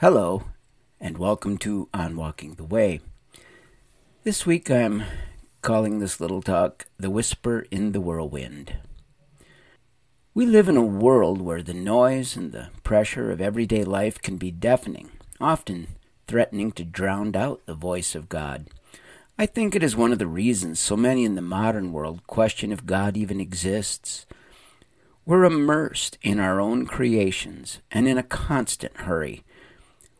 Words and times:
Hello, 0.00 0.44
and 1.00 1.18
welcome 1.18 1.58
to 1.58 1.88
On 1.92 2.16
Walking 2.16 2.54
the 2.54 2.62
Way. 2.62 3.00
This 4.22 4.46
week 4.46 4.70
I'm 4.70 5.02
calling 5.60 5.98
this 5.98 6.20
little 6.20 6.40
talk 6.40 6.86
The 7.00 7.10
Whisper 7.10 7.66
in 7.72 7.90
the 7.90 8.00
Whirlwind. 8.00 8.76
We 10.34 10.46
live 10.46 10.68
in 10.68 10.76
a 10.76 10.82
world 10.82 11.40
where 11.40 11.64
the 11.64 11.74
noise 11.74 12.36
and 12.36 12.52
the 12.52 12.68
pressure 12.84 13.32
of 13.32 13.40
everyday 13.40 13.82
life 13.82 14.22
can 14.22 14.36
be 14.36 14.52
deafening, 14.52 15.10
often 15.40 15.88
threatening 16.28 16.70
to 16.70 16.84
drown 16.84 17.34
out 17.34 17.66
the 17.66 17.74
voice 17.74 18.14
of 18.14 18.28
God. 18.28 18.68
I 19.36 19.46
think 19.46 19.74
it 19.74 19.82
is 19.82 19.96
one 19.96 20.12
of 20.12 20.20
the 20.20 20.28
reasons 20.28 20.78
so 20.78 20.96
many 20.96 21.24
in 21.24 21.34
the 21.34 21.42
modern 21.42 21.90
world 21.90 22.24
question 22.28 22.70
if 22.70 22.86
God 22.86 23.16
even 23.16 23.40
exists. 23.40 24.26
We're 25.26 25.42
immersed 25.42 26.18
in 26.22 26.38
our 26.38 26.60
own 26.60 26.86
creations 26.86 27.80
and 27.90 28.06
in 28.06 28.16
a 28.16 28.22
constant 28.22 28.96
hurry 28.98 29.42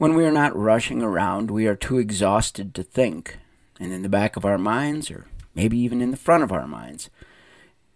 when 0.00 0.14
we 0.14 0.24
are 0.24 0.32
not 0.32 0.56
rushing 0.56 1.02
around, 1.02 1.50
we 1.50 1.66
are 1.66 1.76
too 1.76 1.98
exhausted 1.98 2.74
to 2.74 2.82
think. 2.82 3.36
And 3.78 3.92
in 3.92 4.00
the 4.00 4.08
back 4.08 4.34
of 4.34 4.46
our 4.46 4.56
minds, 4.56 5.10
or 5.10 5.26
maybe 5.54 5.76
even 5.76 6.00
in 6.00 6.10
the 6.10 6.16
front 6.16 6.42
of 6.42 6.50
our 6.50 6.66
minds, 6.66 7.10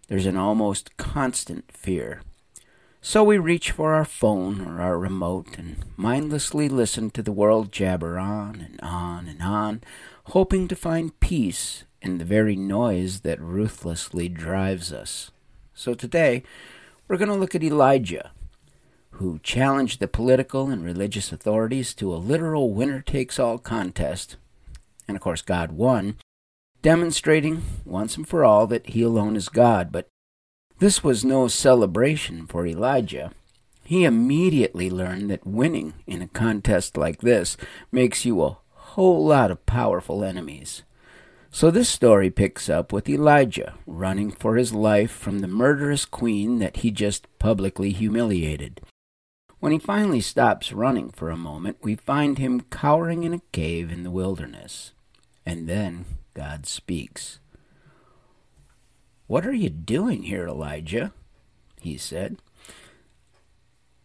there's 0.08 0.26
an 0.26 0.36
almost 0.36 0.98
constant 0.98 1.72
fear. 1.72 2.20
So 3.00 3.24
we 3.24 3.38
reach 3.38 3.70
for 3.70 3.94
our 3.94 4.04
phone 4.04 4.60
or 4.60 4.82
our 4.82 4.98
remote 4.98 5.56
and 5.56 5.78
mindlessly 5.96 6.68
listen 6.68 7.08
to 7.12 7.22
the 7.22 7.32
world 7.32 7.72
jabber 7.72 8.18
on 8.18 8.60
and 8.60 8.78
on 8.82 9.26
and 9.26 9.40
on, 9.40 9.80
hoping 10.24 10.68
to 10.68 10.76
find 10.76 11.18
peace 11.20 11.84
in 12.02 12.18
the 12.18 12.26
very 12.26 12.54
noise 12.54 13.20
that 13.20 13.40
ruthlessly 13.40 14.28
drives 14.28 14.92
us. 14.92 15.30
So 15.72 15.94
today, 15.94 16.42
we're 17.08 17.16
going 17.16 17.30
to 17.30 17.34
look 17.34 17.54
at 17.54 17.64
Elijah 17.64 18.32
who 19.18 19.38
challenged 19.42 20.00
the 20.00 20.08
political 20.08 20.70
and 20.70 20.84
religious 20.84 21.32
authorities 21.32 21.94
to 21.94 22.12
a 22.12 22.16
literal 22.16 22.72
winner 22.72 23.00
takes 23.00 23.38
all 23.38 23.58
contest. 23.58 24.36
And 25.06 25.16
of 25.16 25.22
course, 25.22 25.42
God 25.42 25.72
won, 25.72 26.16
demonstrating 26.82 27.62
once 27.84 28.16
and 28.16 28.26
for 28.26 28.44
all 28.44 28.66
that 28.66 28.88
he 28.88 29.02
alone 29.02 29.36
is 29.36 29.48
God. 29.48 29.92
But 29.92 30.08
this 30.78 31.04
was 31.04 31.24
no 31.24 31.46
celebration 31.46 32.46
for 32.46 32.66
Elijah. 32.66 33.32
He 33.84 34.04
immediately 34.04 34.90
learned 34.90 35.30
that 35.30 35.46
winning 35.46 35.94
in 36.06 36.22
a 36.22 36.28
contest 36.28 36.96
like 36.96 37.20
this 37.20 37.56
makes 37.92 38.24
you 38.24 38.42
a 38.42 38.58
whole 38.70 39.24
lot 39.26 39.50
of 39.50 39.66
powerful 39.66 40.24
enemies. 40.24 40.82
So 41.50 41.70
this 41.70 41.88
story 41.88 42.30
picks 42.30 42.68
up 42.68 42.92
with 42.92 43.08
Elijah 43.08 43.74
running 43.86 44.32
for 44.32 44.56
his 44.56 44.72
life 44.72 45.12
from 45.12 45.38
the 45.38 45.46
murderous 45.46 46.04
queen 46.04 46.58
that 46.58 46.78
he 46.78 46.90
just 46.90 47.28
publicly 47.38 47.92
humiliated. 47.92 48.80
When 49.64 49.72
he 49.72 49.78
finally 49.78 50.20
stops 50.20 50.74
running 50.74 51.08
for 51.08 51.30
a 51.30 51.38
moment, 51.38 51.78
we 51.80 51.96
find 51.96 52.36
him 52.36 52.66
cowering 52.70 53.24
in 53.24 53.32
a 53.32 53.40
cave 53.50 53.90
in 53.90 54.02
the 54.02 54.10
wilderness. 54.10 54.92
And 55.46 55.66
then 55.66 56.04
God 56.34 56.66
speaks. 56.66 57.38
What 59.26 59.46
are 59.46 59.54
you 59.54 59.70
doing 59.70 60.24
here, 60.24 60.46
Elijah? 60.46 61.14
He 61.80 61.96
said. 61.96 62.42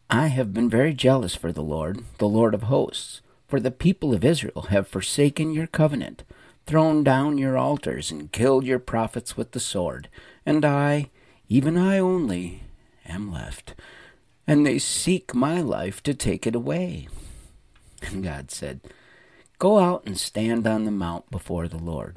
I 0.09 0.27
have 0.27 0.53
been 0.53 0.69
very 0.69 0.93
jealous 0.93 1.35
for 1.35 1.51
the 1.51 1.61
Lord, 1.61 2.05
the 2.19 2.29
Lord 2.29 2.53
of 2.53 2.63
hosts, 2.63 3.19
for 3.45 3.59
the 3.59 3.69
people 3.69 4.13
of 4.13 4.23
Israel 4.23 4.67
have 4.69 4.87
forsaken 4.87 5.51
your 5.51 5.67
covenant, 5.67 6.23
thrown 6.67 7.03
down 7.03 7.37
your 7.37 7.57
altars, 7.57 8.11
and 8.11 8.31
killed 8.31 8.63
your 8.63 8.79
prophets 8.79 9.35
with 9.35 9.51
the 9.51 9.59
sword. 9.59 10.07
And 10.45 10.63
I, 10.63 11.09
even 11.49 11.77
I 11.77 11.97
only, 11.97 12.63
am 13.05 13.29
left 13.29 13.75
and 14.49 14.65
they 14.65 14.79
seek 14.79 15.35
my 15.35 15.61
life 15.61 16.01
to 16.01 16.11
take 16.11 16.47
it 16.47 16.55
away. 16.55 17.07
And 18.01 18.23
God 18.23 18.49
said, 18.49 18.81
Go 19.59 19.77
out 19.77 20.07
and 20.07 20.17
stand 20.17 20.65
on 20.65 20.85
the 20.85 20.91
mount 20.91 21.29
before 21.29 21.67
the 21.67 21.77
Lord. 21.77 22.15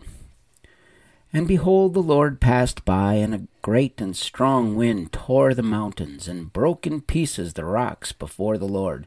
And 1.31 1.47
behold, 1.47 1.93
the 1.93 2.01
Lord 2.01 2.41
passed 2.41 2.87
by, 2.87 3.15
and 3.17 3.35
a 3.35 3.47
great 3.61 4.01
and 4.01 4.17
strong 4.17 4.75
wind 4.77 5.13
tore 5.13 5.53
the 5.53 5.63
mountains, 5.63 6.27
and 6.27 6.51
broke 6.51 6.87
in 6.87 7.03
pieces 7.03 7.53
the 7.53 7.67
rocks 7.67 8.13
before 8.13 8.57
the 8.57 8.69
Lord. 8.69 9.07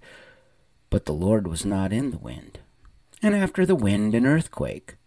But 0.92 1.06
the 1.06 1.14
Lord 1.14 1.48
was 1.48 1.66
not 1.66 1.92
in 1.92 2.12
the 2.12 2.20
wind. 2.20 2.60
And 3.24 3.36
after 3.36 3.66
the 3.66 3.74
wind, 3.74 4.14
an 4.14 4.28
earthquake. 4.28 4.98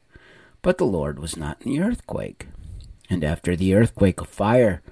But 0.60 0.78
the 0.78 0.86
Lord 0.86 1.20
was 1.20 1.36
not 1.36 1.62
in 1.62 1.70
the 1.70 1.80
earthquake. 1.80 2.48
And 3.08 3.22
after 3.22 3.54
the 3.54 3.76
earthquake, 3.76 4.20
a 4.20 4.24
fire. 4.24 4.82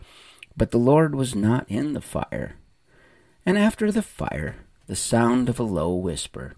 But 0.56 0.70
the 0.70 0.78
Lord 0.78 1.16
was 1.16 1.34
not 1.34 1.68
in 1.68 1.92
the 1.92 2.00
fire 2.00 2.54
and 3.46 3.56
after 3.56 3.92
the 3.92 4.02
fire 4.02 4.56
the 4.86 4.96
sound 4.96 5.48
of 5.48 5.58
a 5.58 5.64
low 5.64 5.94
whisper. 5.94 6.54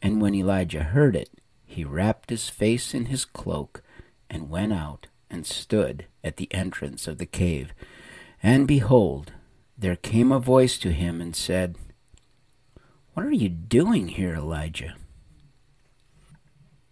And 0.00 0.20
when 0.20 0.34
Elijah 0.34 0.82
heard 0.82 1.14
it, 1.14 1.30
he 1.64 1.84
wrapped 1.84 2.30
his 2.30 2.48
face 2.48 2.92
in 2.92 3.06
his 3.06 3.24
cloak, 3.24 3.82
and 4.28 4.50
went 4.50 4.72
out 4.72 5.06
and 5.30 5.46
stood 5.46 6.06
at 6.24 6.36
the 6.36 6.52
entrance 6.52 7.06
of 7.06 7.18
the 7.18 7.26
cave. 7.26 7.72
And 8.42 8.66
behold, 8.66 9.32
there 9.78 9.96
came 9.96 10.32
a 10.32 10.40
voice 10.40 10.78
to 10.78 10.92
him 10.92 11.20
and 11.20 11.36
said, 11.36 11.76
What 13.14 13.26
are 13.26 13.32
you 13.32 13.48
doing 13.48 14.08
here, 14.08 14.34
Elijah? 14.34 14.96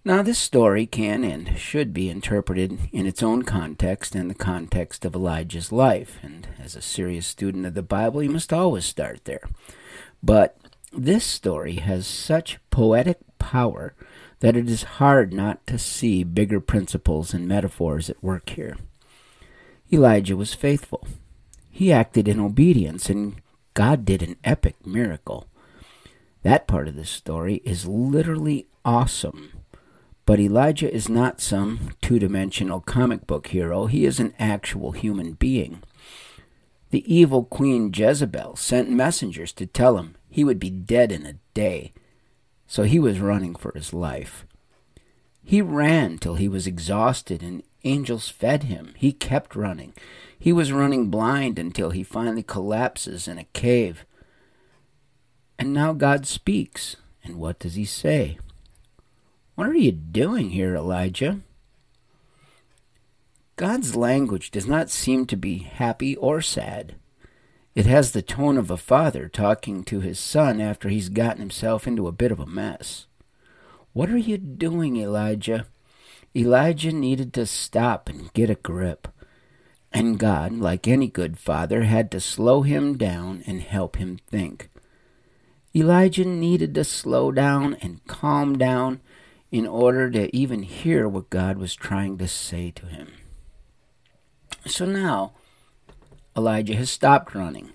Now, 0.03 0.23
this 0.23 0.39
story 0.39 0.87
can 0.87 1.25
and 1.25 1.59
should 1.59 1.93
be 1.93 2.09
interpreted 2.09 2.79
in 2.91 3.07
its 3.07 3.23
own 3.23 3.43
context 3.43 4.15
and 4.15 4.31
the 4.31 4.35
context 4.35 5.05
of 5.05 5.15
Elijah's 5.15 5.73
life. 5.73 6.19
And 6.23 6.49
as 6.59 6.75
a 6.75 6.81
serious 6.81 7.27
student 7.27 7.67
of 7.67 7.75
the 7.75 7.83
Bible, 7.83 8.23
you 8.23 8.31
must 8.31 8.51
always 8.51 8.87
start 8.87 9.27
there. 9.27 9.47
But 10.23 10.57
this 10.91 11.25
story 11.25 11.75
has 11.75 12.07
such 12.07 12.59
poetic 12.71 13.19
power 13.39 13.95
that 14.39 14.57
it 14.57 14.71
is 14.71 14.85
hard 14.85 15.35
not 15.35 15.67
to 15.67 15.79
see 15.79 16.25
bigger 16.25 16.61
principles 16.61 17.35
and 17.35 17.47
metaphors 17.47 18.09
at 18.09 18.25
work 18.25 18.49
here. 18.49 18.79
Elijah 19.93 20.37
was 20.37 20.55
faithful. 20.55 21.07
He 21.69 21.93
acted 21.93 22.27
in 22.27 22.41
obedience, 22.41 23.11
and 23.11 23.43
God 23.75 24.07
did 24.07 24.23
an 24.23 24.37
epic 24.45 24.87
miracle. 24.87 25.47
That 26.43 26.67
part 26.67 26.89
of 26.89 26.97
the 26.97 27.05
story 27.05 27.57
is 27.67 27.87
literally 27.87 28.67
awesome 28.83 29.60
but 30.31 30.39
Elijah 30.39 30.89
is 30.89 31.09
not 31.09 31.41
some 31.41 31.91
two 32.01 32.21
dimensional 32.21 32.79
comic 32.79 33.27
book 33.27 33.49
hero, 33.49 33.87
he 33.87 34.05
is 34.05 34.21
an 34.21 34.33
actual 34.39 34.93
human 34.93 35.33
being. 35.33 35.83
The 36.91 37.03
evil 37.13 37.43
queen 37.43 37.91
Jezebel 37.93 38.55
sent 38.55 38.89
messengers 38.89 39.53
to 39.55 39.67
tell 39.67 39.99
him 39.99 40.15
he 40.29 40.45
would 40.45 40.61
be 40.61 40.71
dead 40.71 41.11
in 41.11 41.27
a 41.27 41.41
day, 41.53 41.93
so 42.69 42.85
he 42.85 43.01
was 43.01 43.19
running 43.19 43.57
for 43.57 43.73
his 43.75 43.93
life. 43.93 44.47
He 45.43 45.61
ran 45.61 46.17
till 46.17 46.37
he 46.37 46.47
was 46.47 46.65
exhausted 46.65 47.43
and 47.43 47.65
angels 47.83 48.29
fed 48.29 48.63
him. 48.63 48.95
He 48.97 49.11
kept 49.11 49.57
running. 49.57 49.95
He 50.39 50.53
was 50.53 50.71
running 50.71 51.11
blind 51.11 51.59
until 51.59 51.91
he 51.91 52.05
finally 52.05 52.45
collapses 52.45 53.27
in 53.27 53.37
a 53.37 53.49
cave. 53.53 54.07
And 55.59 55.75
now 55.75 55.93
God 55.93 56.25
speaks. 56.25 56.95
And 57.25 57.35
what 57.35 57.59
does 57.59 57.75
he 57.75 57.85
say? 57.85 58.39
What 59.61 59.69
are 59.69 59.77
you 59.77 59.93
doing 59.93 60.53
here, 60.53 60.75
Elijah? 60.75 61.41
God's 63.57 63.95
language 63.95 64.51
does 64.51 64.67
not 64.67 64.89
seem 64.89 65.27
to 65.27 65.37
be 65.37 65.59
happy 65.59 66.17
or 66.17 66.41
sad. 66.41 66.95
It 67.75 67.85
has 67.85 68.13
the 68.13 68.23
tone 68.23 68.57
of 68.57 68.71
a 68.71 68.79
father 68.79 69.29
talking 69.29 69.85
to 69.85 70.01
his 70.01 70.19
son 70.19 70.63
after 70.63 70.89
he's 70.89 71.11
gotten 71.11 71.41
himself 71.41 71.87
into 71.87 72.09
a 72.09 72.11
bit 72.11 72.33
of 72.33 72.41
a 72.41 72.47
mess. 72.47 73.05
What 73.93 74.09
are 74.09 74.17
you 74.17 74.39
doing, 74.39 74.97
Elijah? 74.97 75.67
Elijah 76.35 76.93
needed 76.93 77.35
to 77.35 77.45
stop 77.45 78.09
and 78.09 78.33
get 78.33 78.49
a 78.49 78.55
grip. 78.55 79.09
And 79.93 80.19
God, 80.19 80.53
like 80.53 80.89
any 80.89 81.09
good 81.09 81.39
father, 81.39 81.83
had 81.83 82.11
to 82.13 82.19
slow 82.21 82.63
him 82.63 82.97
down 82.97 83.45
and 83.47 83.61
help 83.61 83.97
him 83.97 84.21
think. 84.27 84.71
Elijah 85.77 86.25
needed 86.25 86.75
to 86.77 86.83
slow 86.83 87.31
down 87.31 87.75
and 87.83 88.03
calm 88.07 88.57
down 88.57 89.03
in 89.51 89.67
order 89.67 90.11
to 90.11 90.35
even 90.35 90.63
hear 90.63 91.09
what 91.09 91.31
God 91.31 91.59
was 91.59 91.75
trying 91.75 92.19
to 92.19 92.29
say 92.29 92.71
to 92.73 92.87
him. 92.87 93.09
So 94.67 94.85
now, 94.85 95.33
Elijah 96.37 96.77
has 96.77 96.91
stopped 96.91 97.35
running, 97.35 97.73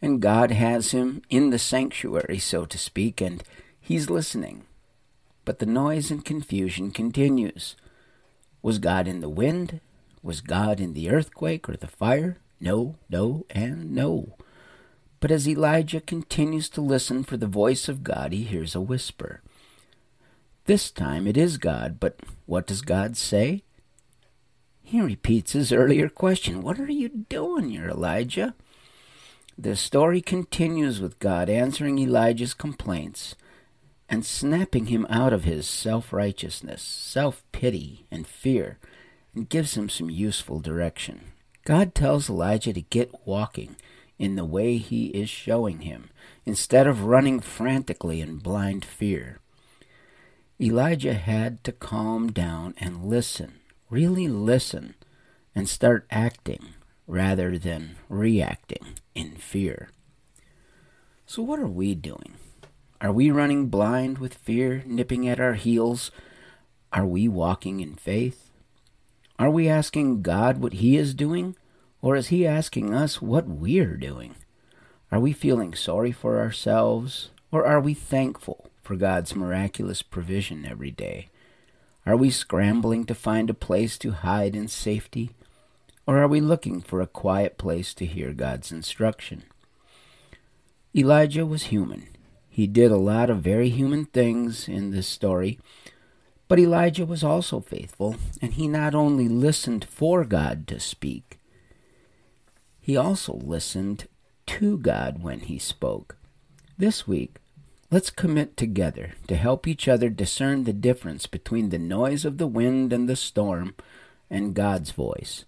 and 0.00 0.22
God 0.22 0.50
has 0.50 0.92
him 0.92 1.22
in 1.30 1.50
the 1.50 1.58
sanctuary, 1.58 2.38
so 2.38 2.64
to 2.66 2.78
speak, 2.78 3.20
and 3.20 3.42
he's 3.80 4.10
listening. 4.10 4.64
But 5.44 5.58
the 5.58 5.66
noise 5.66 6.10
and 6.10 6.24
confusion 6.24 6.90
continues. 6.90 7.76
Was 8.62 8.78
God 8.78 9.08
in 9.08 9.20
the 9.20 9.28
wind? 9.28 9.80
Was 10.22 10.40
God 10.40 10.80
in 10.80 10.94
the 10.94 11.10
earthquake 11.10 11.68
or 11.68 11.76
the 11.76 11.88
fire? 11.88 12.38
No, 12.60 12.96
no, 13.10 13.44
and 13.50 13.92
no. 13.92 14.36
But 15.20 15.30
as 15.30 15.48
Elijah 15.48 16.00
continues 16.00 16.68
to 16.70 16.80
listen 16.80 17.24
for 17.24 17.36
the 17.36 17.46
voice 17.46 17.88
of 17.88 18.04
God, 18.04 18.32
he 18.32 18.44
hears 18.44 18.74
a 18.74 18.80
whisper. 18.80 19.42
This 20.66 20.90
time 20.90 21.26
it 21.26 21.36
is 21.36 21.58
God, 21.58 22.00
but 22.00 22.20
what 22.46 22.66
does 22.66 22.80
God 22.80 23.18
say? 23.18 23.64
He 24.82 25.00
repeats 25.00 25.52
his 25.52 25.72
earlier 25.72 26.08
question 26.08 26.62
What 26.62 26.80
are 26.80 26.90
you 26.90 27.08
doing 27.08 27.70
here, 27.70 27.90
Elijah? 27.90 28.54
The 29.58 29.76
story 29.76 30.22
continues 30.22 31.00
with 31.00 31.18
God 31.18 31.50
answering 31.50 31.98
Elijah's 31.98 32.54
complaints 32.54 33.34
and 34.08 34.24
snapping 34.24 34.86
him 34.86 35.06
out 35.10 35.34
of 35.34 35.44
his 35.44 35.68
self 35.68 36.12
righteousness, 36.14 36.82
self 36.82 37.42
pity, 37.52 38.06
and 38.10 38.26
fear, 38.26 38.78
and 39.34 39.48
gives 39.48 39.76
him 39.76 39.90
some 39.90 40.08
useful 40.08 40.60
direction. 40.60 41.32
God 41.66 41.94
tells 41.94 42.30
Elijah 42.30 42.72
to 42.72 42.80
get 42.80 43.26
walking 43.26 43.76
in 44.18 44.36
the 44.36 44.44
way 44.44 44.78
he 44.78 45.06
is 45.08 45.28
showing 45.28 45.80
him, 45.80 46.08
instead 46.46 46.86
of 46.86 47.04
running 47.04 47.40
frantically 47.40 48.22
in 48.22 48.38
blind 48.38 48.84
fear. 48.84 49.40
Elijah 50.64 51.12
had 51.12 51.62
to 51.62 51.72
calm 51.72 52.32
down 52.32 52.72
and 52.78 53.04
listen, 53.04 53.60
really 53.90 54.28
listen, 54.28 54.94
and 55.54 55.68
start 55.68 56.06
acting 56.10 56.72
rather 57.06 57.58
than 57.58 57.96
reacting 58.08 58.94
in 59.14 59.32
fear. 59.32 59.90
So, 61.26 61.42
what 61.42 61.58
are 61.58 61.66
we 61.66 61.94
doing? 61.94 62.36
Are 62.98 63.12
we 63.12 63.30
running 63.30 63.66
blind 63.66 64.16
with 64.16 64.32
fear 64.32 64.82
nipping 64.86 65.28
at 65.28 65.38
our 65.38 65.52
heels? 65.52 66.10
Are 66.94 67.04
we 67.04 67.28
walking 67.28 67.80
in 67.80 67.96
faith? 67.96 68.48
Are 69.38 69.50
we 69.50 69.68
asking 69.68 70.22
God 70.22 70.62
what 70.62 70.74
He 70.74 70.96
is 70.96 71.12
doing? 71.12 71.56
Or 72.00 72.16
is 72.16 72.28
He 72.28 72.46
asking 72.46 72.94
us 72.94 73.20
what 73.20 73.46
we're 73.46 73.98
doing? 73.98 74.34
Are 75.12 75.20
we 75.20 75.34
feeling 75.34 75.74
sorry 75.74 76.10
for 76.10 76.40
ourselves? 76.40 77.28
Or 77.52 77.66
are 77.66 77.80
we 77.80 77.92
thankful 77.92 78.63
for 78.84 78.96
God's 78.96 79.34
miraculous 79.34 80.02
provision 80.02 80.66
every 80.66 80.90
day? 80.90 81.28
Are 82.06 82.16
we 82.16 82.30
scrambling 82.30 83.06
to 83.06 83.14
find 83.14 83.48
a 83.48 83.54
place 83.54 83.96
to 83.98 84.10
hide 84.10 84.54
in 84.54 84.68
safety? 84.68 85.30
Or 86.06 86.18
are 86.18 86.28
we 86.28 86.40
looking 86.40 86.82
for 86.82 87.00
a 87.00 87.06
quiet 87.06 87.56
place 87.56 87.94
to 87.94 88.04
hear 88.04 88.34
God's 88.34 88.70
instruction? 88.70 89.44
Elijah 90.94 91.46
was 91.46 91.64
human. 91.64 92.08
He 92.50 92.66
did 92.66 92.92
a 92.92 92.96
lot 92.96 93.30
of 93.30 93.38
very 93.38 93.70
human 93.70 94.04
things 94.04 94.68
in 94.68 94.90
this 94.90 95.08
story, 95.08 95.58
but 96.46 96.58
Elijah 96.58 97.06
was 97.06 97.24
also 97.24 97.60
faithful, 97.60 98.16
and 98.42 98.52
he 98.52 98.68
not 98.68 98.94
only 98.94 99.26
listened 99.26 99.86
for 99.86 100.24
God 100.24 100.68
to 100.68 100.78
speak, 100.78 101.40
he 102.80 102.98
also 102.98 103.32
listened 103.32 104.06
to 104.46 104.76
God 104.76 105.22
when 105.22 105.40
he 105.40 105.58
spoke. 105.58 106.16
This 106.76 107.08
week, 107.08 107.38
let's 107.94 108.10
commit 108.10 108.56
together 108.56 109.12
to 109.28 109.36
help 109.36 109.68
each 109.68 109.86
other 109.86 110.08
discern 110.08 110.64
the 110.64 110.72
difference 110.72 111.28
between 111.28 111.68
the 111.68 111.78
noise 111.78 112.24
of 112.24 112.38
the 112.38 112.46
wind 112.48 112.92
and 112.92 113.08
the 113.08 113.14
storm 113.14 113.72
and 114.28 114.52
God's 114.52 114.90
voice. 114.90 115.44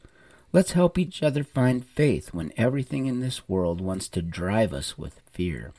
Let's 0.53 0.71
help 0.71 0.97
each 0.97 1.25
other 1.25 1.43
find 1.43 1.85
faith 1.85 2.33
when 2.33 2.53
everything 2.57 3.07
in 3.07 3.19
this 3.19 3.49
world 3.49 3.81
wants 3.81 4.09
to 4.11 4.23
drive 4.23 4.73
us 4.73 4.97
with 4.97 5.23
fear. 5.33 5.73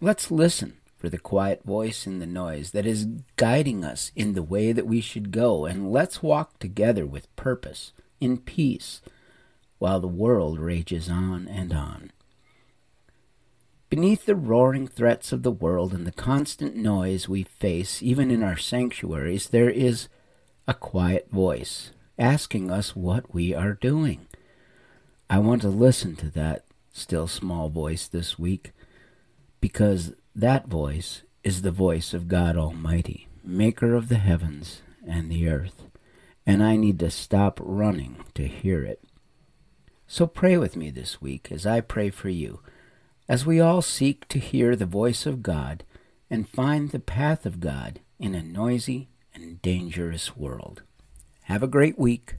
Let's 0.00 0.30
listen 0.30 0.74
for 0.96 1.08
the 1.08 1.18
quiet 1.18 1.64
voice 1.64 2.06
in 2.06 2.20
the 2.20 2.26
noise 2.26 2.70
that 2.70 2.86
is 2.86 3.08
guiding 3.34 3.84
us 3.84 4.12
in 4.14 4.34
the 4.34 4.44
way 4.44 4.70
that 4.70 4.86
we 4.86 5.00
should 5.00 5.32
go, 5.32 5.64
and 5.64 5.90
let's 5.90 6.22
walk 6.22 6.60
together 6.60 7.04
with 7.04 7.34
purpose, 7.34 7.90
in 8.20 8.38
peace, 8.38 9.00
while 9.80 9.98
the 9.98 10.06
world 10.06 10.60
rages 10.60 11.08
on 11.08 11.48
and 11.48 11.72
on. 11.72 12.12
Beneath 13.96 14.26
the 14.26 14.36
roaring 14.36 14.86
threats 14.86 15.32
of 15.32 15.42
the 15.42 15.50
world 15.50 15.94
and 15.94 16.06
the 16.06 16.12
constant 16.12 16.76
noise 16.76 17.30
we 17.30 17.44
face, 17.44 18.02
even 18.02 18.30
in 18.30 18.42
our 18.42 18.58
sanctuaries, 18.58 19.48
there 19.48 19.70
is 19.70 20.08
a 20.68 20.74
quiet 20.74 21.30
voice 21.30 21.92
asking 22.18 22.70
us 22.70 22.94
what 22.94 23.32
we 23.32 23.54
are 23.54 23.72
doing. 23.72 24.26
I 25.30 25.38
want 25.38 25.62
to 25.62 25.70
listen 25.70 26.14
to 26.16 26.28
that 26.32 26.66
still 26.92 27.26
small 27.26 27.70
voice 27.70 28.06
this 28.06 28.38
week 28.38 28.72
because 29.62 30.12
that 30.34 30.68
voice 30.68 31.22
is 31.42 31.62
the 31.62 31.70
voice 31.70 32.12
of 32.12 32.28
God 32.28 32.54
Almighty, 32.54 33.28
maker 33.42 33.94
of 33.94 34.10
the 34.10 34.18
heavens 34.18 34.82
and 35.08 35.30
the 35.30 35.48
earth, 35.48 35.84
and 36.44 36.62
I 36.62 36.76
need 36.76 36.98
to 36.98 37.10
stop 37.10 37.58
running 37.62 38.26
to 38.34 38.46
hear 38.46 38.84
it. 38.84 39.02
So 40.06 40.26
pray 40.26 40.58
with 40.58 40.76
me 40.76 40.90
this 40.90 41.22
week 41.22 41.48
as 41.50 41.64
I 41.64 41.80
pray 41.80 42.10
for 42.10 42.28
you, 42.28 42.60
as 43.28 43.44
we 43.44 43.60
all 43.60 43.82
seek 43.82 44.26
to 44.28 44.38
hear 44.38 44.76
the 44.76 44.86
voice 44.86 45.26
of 45.26 45.42
God 45.42 45.84
and 46.30 46.48
find 46.48 46.90
the 46.90 47.00
path 47.00 47.46
of 47.46 47.60
God 47.60 48.00
in 48.18 48.34
a 48.34 48.42
noisy 48.42 49.08
and 49.34 49.60
dangerous 49.62 50.36
world. 50.36 50.82
Have 51.42 51.62
a 51.62 51.68
great 51.68 51.98
week. 51.98 52.36